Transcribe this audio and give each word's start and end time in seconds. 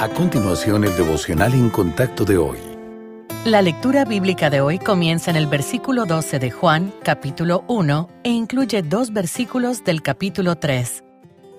A 0.00 0.08
continuación, 0.08 0.84
el 0.84 0.96
devocional 0.96 1.52
en 1.52 1.68
contacto 1.68 2.24
de 2.24 2.38
hoy. 2.38 2.56
La 3.44 3.60
lectura 3.60 4.06
bíblica 4.06 4.48
de 4.48 4.62
hoy 4.62 4.78
comienza 4.78 5.30
en 5.30 5.36
el 5.36 5.46
versículo 5.46 6.06
12 6.06 6.38
de 6.38 6.50
Juan, 6.50 6.94
capítulo 7.02 7.64
1, 7.68 8.08
e 8.24 8.30
incluye 8.30 8.80
dos 8.80 9.12
versículos 9.12 9.84
del 9.84 10.00
capítulo 10.00 10.56
3. 10.56 11.04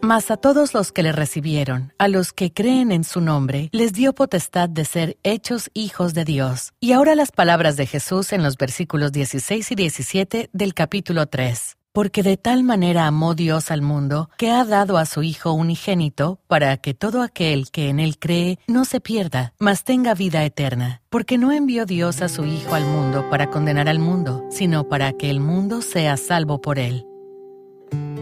Mas 0.00 0.30
a 0.30 0.38
todos 0.38 0.72
los 0.72 0.90
que 0.90 1.02
le 1.02 1.12
recibieron, 1.12 1.92
a 1.98 2.08
los 2.08 2.32
que 2.32 2.50
creen 2.50 2.92
en 2.92 3.04
su 3.04 3.20
nombre, 3.20 3.68
les 3.72 3.92
dio 3.92 4.14
potestad 4.14 4.70
de 4.70 4.86
ser 4.86 5.18
hechos 5.22 5.68
hijos 5.74 6.14
de 6.14 6.24
Dios. 6.24 6.72
Y 6.80 6.92
ahora 6.92 7.14
las 7.16 7.32
palabras 7.32 7.76
de 7.76 7.84
Jesús 7.84 8.32
en 8.32 8.42
los 8.42 8.56
versículos 8.56 9.12
16 9.12 9.70
y 9.70 9.74
17 9.74 10.48
del 10.50 10.72
capítulo 10.72 11.26
3. 11.26 11.76
Porque 11.92 12.22
de 12.22 12.36
tal 12.36 12.62
manera 12.62 13.06
amó 13.06 13.34
Dios 13.34 13.72
al 13.72 13.82
mundo, 13.82 14.30
que 14.38 14.50
ha 14.50 14.64
dado 14.64 14.96
a 14.96 15.06
su 15.06 15.24
Hijo 15.24 15.52
unigénito, 15.52 16.38
para 16.46 16.76
que 16.76 16.94
todo 16.94 17.20
aquel 17.20 17.70
que 17.72 17.88
en 17.88 17.98
él 17.98 18.16
cree 18.18 18.60
no 18.68 18.84
se 18.84 19.00
pierda, 19.00 19.54
mas 19.58 19.82
tenga 19.82 20.14
vida 20.14 20.44
eterna. 20.44 21.02
Porque 21.10 21.36
no 21.36 21.50
envió 21.50 21.86
Dios 21.86 22.22
a 22.22 22.28
su 22.28 22.44
Hijo 22.44 22.74
al 22.74 22.84
mundo 22.84 23.28
para 23.28 23.50
condenar 23.50 23.88
al 23.88 23.98
mundo, 23.98 24.46
sino 24.50 24.88
para 24.88 25.12
que 25.14 25.30
el 25.30 25.40
mundo 25.40 25.82
sea 25.82 26.16
salvo 26.16 26.60
por 26.60 26.78
él. 26.78 27.06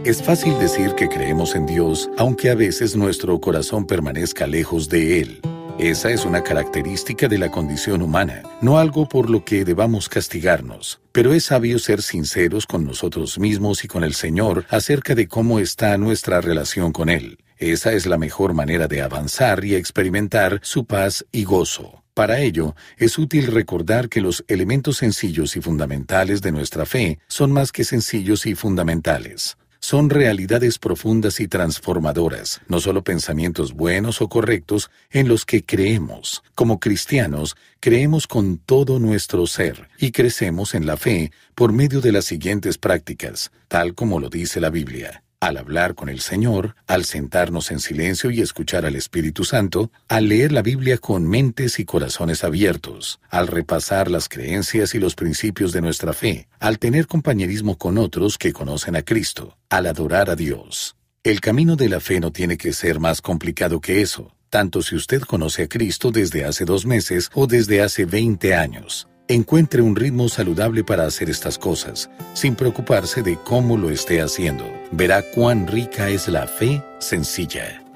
Es 0.05 0.23
fácil 0.23 0.59
decir 0.59 0.95
que 0.95 1.11
creemos 1.11 1.55
en 1.55 1.67
Dios, 1.67 2.09
aunque 2.17 2.49
a 2.49 2.55
veces 2.55 2.97
nuestro 2.97 3.39
corazón 3.39 3.87
permanezca 3.87 4.47
lejos 4.47 4.89
de 4.89 5.21
Él. 5.21 5.41
Esa 5.79 6.11
es 6.11 6.25
una 6.25 6.43
característica 6.43 7.29
de 7.29 7.39
la 7.39 7.53
condición 7.53 8.03
humana, 8.03 8.43
no 8.61 8.81
algo 8.81 9.09
por 9.09 9.31
lo 9.31 9.45
que 9.45 9.65
debamos 9.65 10.09
castigarnos, 10.09 11.01
pero 11.13 11.33
es 11.33 11.45
sabio 11.45 11.79
ser 11.79 12.03
sinceros 12.03 12.67
con 12.67 12.85
nosotros 12.85 13.39
mismos 13.39 13.85
y 13.85 13.87
con 13.87 14.03
el 14.03 14.15
Señor 14.15 14.67
acerca 14.71 15.15
de 15.15 15.29
cómo 15.29 15.61
está 15.61 15.97
nuestra 15.97 16.41
relación 16.41 16.91
con 16.91 17.09
Él. 17.09 17.39
Esa 17.59 17.93
es 17.93 18.07
la 18.07 18.19
mejor 18.19 18.55
manera 18.55 18.89
de 18.89 19.03
avanzar 19.03 19.65
y 19.65 19.77
experimentar 19.77 20.59
su 20.65 20.85
paz 20.85 21.25
y 21.31 21.45
gozo. 21.45 22.03
Para 22.13 22.41
ello, 22.41 22.75
es 22.97 23.17
útil 23.17 23.47
recordar 23.47 24.09
que 24.09 24.21
los 24.21 24.45
elementos 24.49 24.97
sencillos 24.97 25.57
y 25.57 25.61
fundamentales 25.61 26.43
de 26.43 26.51
nuestra 26.51 26.87
fe 26.87 27.21
son 27.29 27.53
más 27.53 27.71
que 27.71 27.85
sencillos 27.85 28.47
y 28.47 28.57
fundamentales 28.57 29.57
son 29.89 30.11
realidades 30.11 30.79
profundas 30.79 31.41
y 31.41 31.49
transformadoras, 31.49 32.61
no 32.69 32.79
solo 32.79 33.03
pensamientos 33.03 33.73
buenos 33.73 34.21
o 34.21 34.29
correctos 34.29 34.91
en 35.11 35.29
los 35.29 35.47
que 35.47 35.65
creemos. 35.65 36.43
Como 36.55 36.79
cristianos, 36.79 37.57
creemos 37.81 38.27
con 38.27 38.59
todo 38.59 38.99
nuestro 38.99 39.47
ser 39.47 39.89
y 39.97 40.13
crecemos 40.13 40.75
en 40.75 40.85
la 40.85 40.99
fe 40.99 41.33
por 41.55 41.73
medio 41.73 42.03
de 42.03 42.13
las 42.13 42.27
siguientes 42.27 42.77
prácticas, 42.77 43.51
tal 43.67 43.95
como 43.95 44.21
lo 44.21 44.29
dice 44.29 44.61
la 44.61 44.69
Biblia 44.69 45.23
al 45.41 45.57
hablar 45.57 45.95
con 45.95 46.09
el 46.09 46.21
Señor, 46.21 46.75
al 46.87 47.05
sentarnos 47.05 47.71
en 47.71 47.81
silencio 47.81 48.31
y 48.31 48.41
escuchar 48.41 48.85
al 48.85 48.97
Espíritu 48.97 49.45
Santo, 49.45 49.91
al 50.09 50.29
leer 50.29 50.53
la 50.53 50.63
Biblia 50.63 50.99
con 50.99 51.29
mentes 51.29 51.79
y 51.79 51.85
corazones 51.85 52.45
abiertos, 52.45 53.21
al 53.31 53.47
repasar 53.47 54.11
las 54.11 54.29
creencias 54.29 54.95
y 54.95 54.99
los 54.99 55.15
principios 55.15 55.73
de 55.73 55.81
nuestra 55.81 56.13
fe, 56.13 56.49
al 56.59 56.79
tener 56.79 57.07
compañerismo 57.07 57.79
con 57.79 57.99
otros 57.99 58.37
que 58.37 58.53
conocen 58.53 58.97
a 58.97 59.03
Cristo, 59.03 59.57
al 59.71 59.87
adorar 59.87 60.31
a 60.31 60.37
Dios. 60.37 60.97
El 61.23 61.41
camino 61.41 61.77
de 61.77 61.89
la 61.89 62.01
fe 62.01 62.21
no 62.21 62.33
tiene 62.33 62.57
que 62.57 62.73
ser 62.73 63.01
más 63.01 63.21
complicado 63.21 63.81
que 63.81 64.01
eso, 64.01 64.33
tanto 64.51 64.83
si 64.83 64.97
usted 64.97 65.23
conoce 65.23 65.65
a 65.65 65.69
Cristo 65.69 66.11
desde 66.11 66.45
hace 66.45 66.65
dos 66.65 66.87
meses 66.87 67.31
o 67.35 67.47
desde 67.47 67.83
hace 67.83 68.07
20 68.07 68.55
años. 68.55 69.09
Encuentre 69.31 69.83
un 69.83 69.95
ritmo 69.95 70.31
saludable 70.31 70.85
para 70.85 71.05
hacer 71.05 71.29
estas 71.29 71.59
cosas, 71.59 72.09
sin 72.33 72.55
preocuparse 72.55 73.23
de 73.23 73.37
cómo 73.37 73.77
lo 73.77 73.91
esté 73.91 74.23
haciendo. 74.23 74.65
Verá 74.91 75.23
cuán 75.35 75.67
rica 75.67 76.09
es 76.09 76.29
la 76.29 76.47
fe 76.47 76.83
sencilla. 76.99 77.88